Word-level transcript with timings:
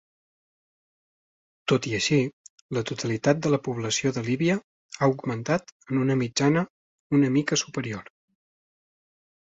Tot 1.71 1.87
i 1.89 1.93
així 1.97 2.17
la 2.77 2.83
totalitat 2.91 3.43
de 3.47 3.51
la 3.55 3.59
població 3.67 4.13
de 4.15 4.23
Líbia 4.29 4.55
ha 4.99 5.11
augmentat 5.11 5.69
a 5.89 6.01
una 6.07 6.19
mitjana 6.25 6.65
una 7.19 7.31
mica 7.37 7.59
superior. 7.67 8.11